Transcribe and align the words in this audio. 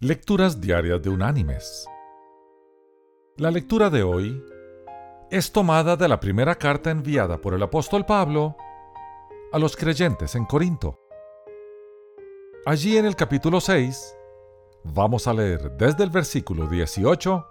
Lecturas 0.00 0.60
Diarias 0.60 1.02
de 1.02 1.10
Unánimes. 1.10 1.84
La 3.36 3.50
lectura 3.50 3.90
de 3.90 4.04
hoy 4.04 4.40
es 5.28 5.50
tomada 5.50 5.96
de 5.96 6.06
la 6.06 6.20
primera 6.20 6.54
carta 6.54 6.92
enviada 6.92 7.40
por 7.40 7.52
el 7.52 7.60
apóstol 7.64 8.06
Pablo 8.06 8.54
a 9.50 9.58
los 9.58 9.76
creyentes 9.76 10.36
en 10.36 10.44
Corinto. 10.44 11.00
Allí 12.64 12.96
en 12.96 13.06
el 13.06 13.16
capítulo 13.16 13.60
6 13.60 14.16
vamos 14.84 15.26
a 15.26 15.34
leer 15.34 15.72
desde 15.72 16.04
el 16.04 16.10
versículo 16.10 16.68
18 16.68 17.44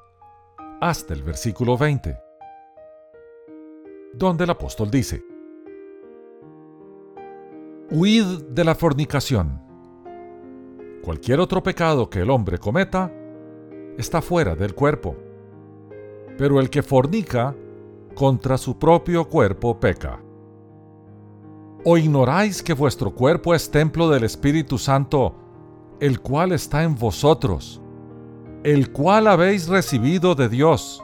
hasta 0.79 1.13
el 1.13 1.23
versículo 1.23 1.77
20, 1.77 2.17
donde 4.13 4.45
el 4.45 4.49
apóstol 4.51 4.89
dice, 4.89 5.21
Huid 7.91 8.43
de 8.51 8.63
la 8.63 8.73
fornicación 8.73 9.66
Cualquier 11.03 11.39
otro 11.39 11.63
pecado 11.63 12.09
que 12.09 12.19
el 12.19 12.29
hombre 12.29 12.57
cometa 12.57 13.11
está 13.97 14.21
fuera 14.21 14.55
del 14.55 14.75
cuerpo. 14.75 15.15
Pero 16.37 16.59
el 16.59 16.69
que 16.69 16.83
fornica 16.83 17.55
contra 18.15 18.57
su 18.57 18.77
propio 18.77 19.25
cuerpo 19.29 19.79
peca. 19.79 20.19
¿O 21.85 21.97
ignoráis 21.97 22.61
que 22.61 22.73
vuestro 22.73 23.11
cuerpo 23.11 23.53
es 23.53 23.69
templo 23.69 24.09
del 24.09 24.23
Espíritu 24.23 24.77
Santo, 24.77 25.35
el 25.99 26.19
cual 26.19 26.51
está 26.51 26.83
en 26.83 26.95
vosotros, 26.95 27.81
el 28.63 28.91
cual 28.91 29.27
habéis 29.27 29.67
recibido 29.67 30.35
de 30.35 30.49
Dios, 30.49 31.03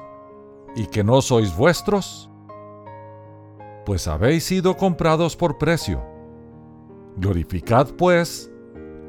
y 0.76 0.88
que 0.88 1.04
no 1.04 1.22
sois 1.22 1.56
vuestros? 1.56 2.30
Pues 3.86 4.08
habéis 4.08 4.44
sido 4.44 4.76
comprados 4.76 5.36
por 5.36 5.58
precio. 5.58 6.02
Glorificad, 7.18 7.90
pues, 7.96 8.52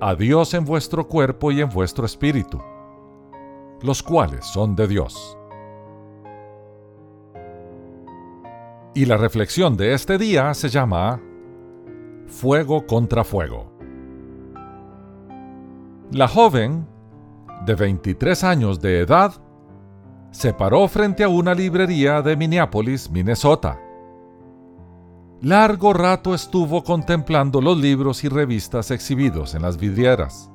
a 0.01 0.15
Dios 0.15 0.55
en 0.55 0.65
vuestro 0.65 1.07
cuerpo 1.07 1.53
y 1.53 1.61
en 1.61 1.69
vuestro 1.69 2.07
espíritu, 2.07 2.61
los 3.83 4.03
cuales 4.03 4.45
son 4.45 4.75
de 4.75 4.89
Dios. 4.89 5.39
Y 8.95 9.07
la 9.07 9.17
reflexión 9.17 9.77
de 9.77 9.95
este 9.95 10.19
día 10.19 10.55
se 10.55 10.69
llama 10.69 11.21
Fuego 12.27 12.87
contra 12.87 13.25
Fuego. 13.25 13.73
La 16.13 16.29
joven, 16.29 16.87
de 17.67 17.75
23 17.75 18.45
años 18.45 18.81
de 18.81 19.01
edad, 19.01 19.33
se 20.31 20.53
paró 20.53 20.87
frente 20.89 21.25
a 21.25 21.29
una 21.29 21.55
librería 21.55 22.23
de 22.23 22.37
Minneapolis, 22.37 23.11
Minnesota 23.11 23.84
Largo 25.43 25.93
rato 25.93 26.35
estuvo 26.35 26.85
contemplando 26.85 27.61
los 27.61 27.79
libros 27.79 28.25
y 28.25 28.29
revistas 28.29 28.91
exhibidos 28.91 29.55
en 29.55 29.63
las 29.63 29.77
vidrieras. 29.77 30.51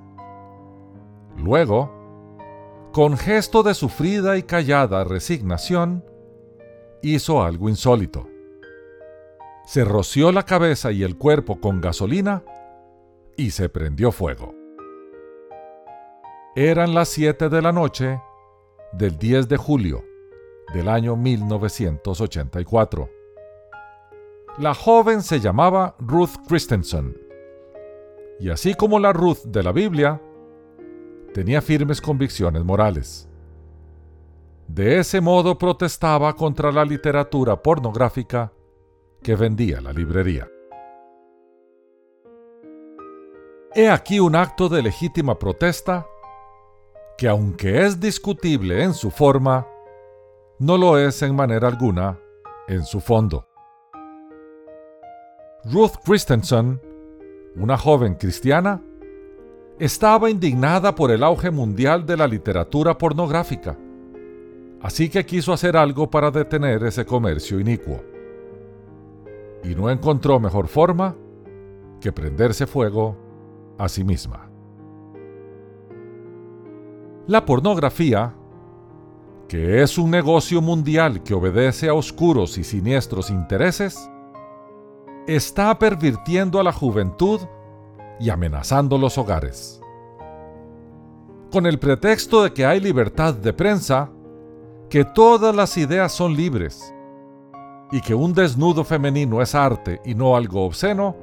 Luego, 1.37 1.91
con 2.91 3.17
gesto 3.17 3.61
de 3.61 3.75
sufrida 3.75 4.37
y 4.37 4.43
callada 4.43 5.03
resignación, 5.03 6.03
hizo 7.01 7.43
algo 7.43 7.69
insólito. 7.69 8.27
Se 9.65 9.83
roció 9.85 10.31
la 10.31 10.43
cabeza 10.43 10.91
y 10.91 11.03
el 11.03 11.17
cuerpo 11.17 11.59
con 11.59 11.81
gasolina 11.81 12.43
y 13.37 13.51
se 13.51 13.69
prendió 13.69 14.11
fuego. 14.11 14.55
Eran 16.55 16.95
las 16.95 17.09
7 17.09 17.49
de 17.49 17.61
la 17.61 17.71
noche 17.71 18.19
del 18.91 19.19
10 19.19 19.47
de 19.47 19.57
julio 19.57 20.03
del 20.73 20.89
año 20.89 21.15
1984. 21.15 23.18
La 24.59 24.73
joven 24.73 25.23
se 25.23 25.39
llamaba 25.39 25.95
Ruth 25.99 26.35
Christensen. 26.45 27.15
Y 28.41 28.49
así 28.49 28.73
como 28.73 28.99
la 28.99 29.13
Ruth 29.13 29.45
de 29.45 29.63
la 29.63 29.71
Biblia, 29.71 30.21
tenía 31.33 31.61
firmes 31.61 32.01
convicciones 32.01 32.65
morales. 32.65 33.29
De 34.67 34.99
ese 34.99 35.21
modo 35.21 35.57
protestaba 35.57 36.35
contra 36.35 36.73
la 36.73 36.83
literatura 36.83 37.63
pornográfica 37.63 38.51
que 39.23 39.37
vendía 39.37 39.79
la 39.79 39.93
librería. 39.93 40.49
He 43.73 43.89
aquí 43.89 44.19
un 44.19 44.35
acto 44.35 44.67
de 44.67 44.81
legítima 44.81 45.39
protesta 45.39 46.05
que 47.17 47.29
aunque 47.29 47.85
es 47.85 48.01
discutible 48.01 48.83
en 48.83 48.93
su 48.93 49.09
forma, 49.09 49.65
no 50.59 50.77
lo 50.77 50.97
es 50.97 51.21
en 51.21 51.33
manera 51.33 51.69
alguna 51.69 52.19
en 52.67 52.83
su 52.83 52.99
fondo. 52.99 53.48
Ruth 55.65 55.97
Christensen, 56.05 56.79
una 57.57 57.77
joven 57.77 58.15
cristiana, 58.15 58.81
estaba 59.77 60.29
indignada 60.29 60.95
por 60.95 61.11
el 61.11 61.21
auge 61.21 61.51
mundial 61.51 62.05
de 62.05 62.15
la 62.15 62.27
literatura 62.27 62.97
pornográfica, 62.97 63.77
así 64.81 65.09
que 65.09 65.25
quiso 65.25 65.51
hacer 65.51 65.75
algo 65.75 66.09
para 66.09 66.31
detener 66.31 66.83
ese 66.85 67.05
comercio 67.05 67.59
inicuo. 67.59 68.01
Y 69.65 69.75
no 69.75 69.89
encontró 69.89 70.39
mejor 70.39 70.69
forma 70.69 71.17
que 71.99 72.13
prenderse 72.13 72.65
fuego 72.65 73.17
a 73.77 73.89
sí 73.89 74.05
misma. 74.05 74.49
La 77.27 77.45
pornografía, 77.45 78.33
que 79.49 79.81
es 79.81 79.97
un 79.97 80.09
negocio 80.09 80.61
mundial 80.61 81.21
que 81.21 81.33
obedece 81.33 81.89
a 81.89 81.93
oscuros 81.93 82.57
y 82.57 82.63
siniestros 82.63 83.29
intereses, 83.29 84.09
está 85.35 85.77
pervirtiendo 85.77 86.59
a 86.59 86.63
la 86.63 86.73
juventud 86.73 87.41
y 88.19 88.29
amenazando 88.29 88.97
los 88.97 89.17
hogares. 89.17 89.79
Con 91.51 91.65
el 91.65 91.79
pretexto 91.79 92.43
de 92.43 92.53
que 92.53 92.65
hay 92.65 92.79
libertad 92.79 93.35
de 93.35 93.53
prensa, 93.53 94.09
que 94.89 95.05
todas 95.05 95.55
las 95.55 95.77
ideas 95.77 96.11
son 96.11 96.35
libres 96.35 96.93
y 97.91 98.01
que 98.01 98.15
un 98.15 98.33
desnudo 98.33 98.83
femenino 98.83 99.41
es 99.41 99.53
arte 99.53 100.01
y 100.03 100.15
no 100.15 100.35
algo 100.35 100.65
obsceno, 100.65 101.15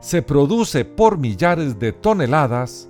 se 0.00 0.22
produce 0.22 0.84
por 0.84 1.18
millares 1.18 1.78
de 1.78 1.92
toneladas 1.92 2.88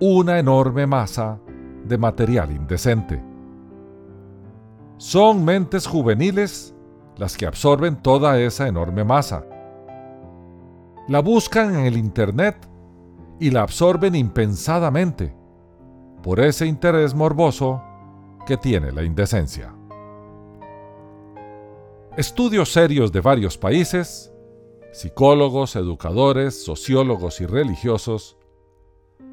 una 0.00 0.38
enorme 0.38 0.86
masa 0.86 1.40
de 1.84 1.98
material 1.98 2.50
indecente. 2.50 3.22
Son 4.98 5.44
mentes 5.44 5.86
juveniles 5.86 6.74
las 7.18 7.36
que 7.36 7.46
absorben 7.46 8.00
toda 8.00 8.40
esa 8.40 8.68
enorme 8.68 9.04
masa. 9.04 9.44
La 11.08 11.20
buscan 11.20 11.74
en 11.74 11.86
el 11.86 11.96
Internet 11.96 12.68
y 13.40 13.50
la 13.50 13.62
absorben 13.62 14.14
impensadamente 14.14 15.34
por 16.22 16.40
ese 16.40 16.66
interés 16.66 17.14
morboso 17.14 17.82
que 18.46 18.56
tiene 18.56 18.92
la 18.92 19.02
indecencia. 19.02 19.74
Estudios 22.16 22.72
serios 22.72 23.12
de 23.12 23.20
varios 23.20 23.56
países, 23.56 24.32
psicólogos, 24.92 25.76
educadores, 25.76 26.64
sociólogos 26.64 27.40
y 27.40 27.46
religiosos, 27.46 28.36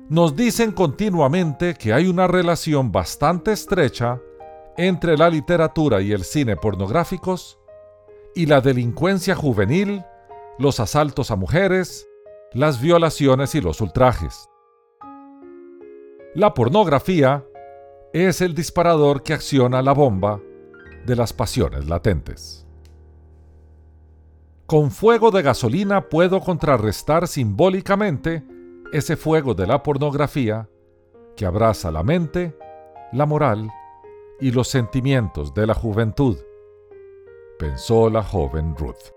nos 0.07 0.35
dicen 0.35 0.72
continuamente 0.72 1.73
que 1.73 1.91
hay 1.91 2.07
una 2.07 2.28
relación 2.28 2.91
bastante 2.91 3.52
estrecha 3.52 4.22
entre 4.78 5.17
la 5.17 5.29
literatura 5.29 6.02
y 6.02 6.12
el 6.12 6.23
cine 6.23 6.56
pornográficos 6.57 7.59
y 8.35 8.47
la 8.47 8.59
delincuencia 8.59 9.34
juvenil, 9.34 10.03
los 10.59 10.81
asaltos 10.81 11.31
a 11.31 11.38
mujeres, 11.38 12.07
las 12.51 12.81
violaciones 12.81 13.56
y 13.56 13.62
los 13.62 13.79
ultrajes. 13.79 14.50
La 16.35 16.53
pornografía 16.53 17.46
es 18.12 18.41
el 18.41 18.53
disparador 18.53 19.23
que 19.23 19.34
acciona 19.34 19.81
la 19.81 19.94
bomba 19.94 20.41
de 21.06 21.16
las 21.16 21.31
pasiones 21.31 21.88
latentes. 21.88 22.68
Con 24.66 24.91
fuego 24.91 25.31
de 25.31 25.41
gasolina 25.41 26.09
puedo 26.09 26.41
contrarrestar 26.41 27.28
simbólicamente 27.28 28.44
ese 28.91 29.16
fuego 29.16 29.53
de 29.53 29.67
la 29.67 29.81
pornografía 29.81 30.67
que 31.38 31.46
abraza 31.46 31.91
la 31.91 32.03
mente, 32.03 32.57
la 33.14 33.26
moral 33.26 33.72
y 34.41 34.52
los 34.52 34.67
sentimientos 34.67 35.53
de 35.53 35.67
la 35.67 35.73
juventud 35.73 36.38
pensó 37.57 38.09
la 38.09 38.22
joven 38.22 38.75
Ruth. 38.75 39.13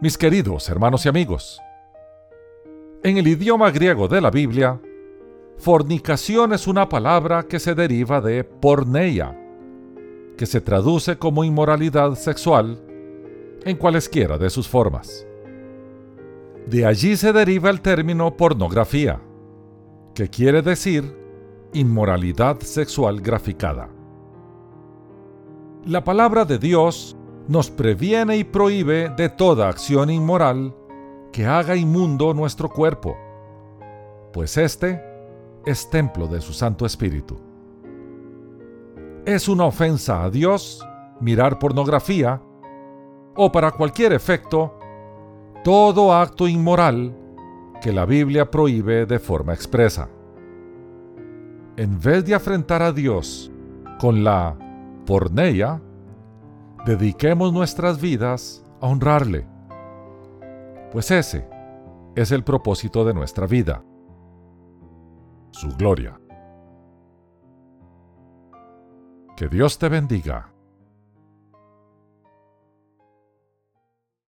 Mis 0.00 0.16
queridos 0.16 0.68
hermanos 0.70 1.04
y 1.04 1.08
amigos, 1.08 1.60
en 3.02 3.18
el 3.18 3.28
idioma 3.28 3.70
griego 3.70 4.08
de 4.08 4.20
la 4.20 4.30
Biblia, 4.30 4.80
fornicación 5.58 6.52
es 6.52 6.66
una 6.66 6.88
palabra 6.88 7.42
que 7.42 7.58
se 7.58 7.74
deriva 7.74 8.20
de 8.20 8.42
porneia, 8.44 9.38
que 10.36 10.46
se 10.46 10.60
traduce 10.60 11.18
como 11.18 11.44
inmoralidad 11.44 12.14
sexual 12.14 12.80
en 13.64 13.76
cualesquiera 13.76 14.38
de 14.38 14.48
sus 14.48 14.66
formas. 14.66 15.26
De 16.66 16.86
allí 16.86 17.16
se 17.16 17.32
deriva 17.32 17.70
el 17.70 17.80
término 17.82 18.36
pornografía, 18.36 19.20
que 20.14 20.28
quiere 20.28 20.62
decir 20.62 21.16
inmoralidad 21.74 22.60
sexual 22.60 23.20
graficada. 23.20 23.97
La 25.88 26.04
palabra 26.04 26.44
de 26.44 26.58
Dios 26.58 27.16
nos 27.46 27.70
previene 27.70 28.36
y 28.36 28.44
prohíbe 28.44 29.08
de 29.08 29.30
toda 29.30 29.70
acción 29.70 30.10
inmoral 30.10 30.76
que 31.32 31.46
haga 31.46 31.76
inmundo 31.76 32.34
nuestro 32.34 32.68
cuerpo, 32.68 33.16
pues 34.34 34.58
éste 34.58 35.02
es 35.64 35.88
templo 35.88 36.26
de 36.26 36.42
su 36.42 36.52
Santo 36.52 36.84
Espíritu. 36.84 37.40
Es 39.24 39.48
una 39.48 39.64
ofensa 39.64 40.24
a 40.24 40.28
Dios 40.28 40.86
mirar 41.22 41.58
pornografía 41.58 42.42
o 43.34 43.50
para 43.50 43.70
cualquier 43.70 44.12
efecto 44.12 44.78
todo 45.64 46.12
acto 46.12 46.46
inmoral 46.46 47.16
que 47.80 47.94
la 47.94 48.04
Biblia 48.04 48.50
prohíbe 48.50 49.06
de 49.06 49.18
forma 49.18 49.54
expresa. 49.54 50.10
En 51.78 51.98
vez 51.98 52.26
de 52.26 52.34
afrentar 52.34 52.82
a 52.82 52.92
Dios 52.92 53.50
con 53.98 54.22
la 54.22 54.67
porneia, 55.08 55.80
dediquemos 56.84 57.50
nuestras 57.50 57.98
vidas 57.98 58.62
a 58.82 58.88
honrarle, 58.88 59.48
pues 60.92 61.10
ese 61.10 61.48
es 62.14 62.30
el 62.30 62.44
propósito 62.44 63.06
de 63.06 63.14
nuestra 63.14 63.46
vida, 63.46 63.82
su 65.50 65.74
gloria. 65.78 66.20
Que 69.34 69.48
Dios 69.48 69.78
te 69.78 69.88
bendiga. 69.88 70.52